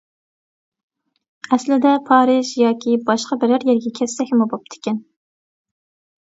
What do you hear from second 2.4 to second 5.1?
ياكى باشقا بىرەر يەرگە كەتسەكمۇ بوپتىكەن.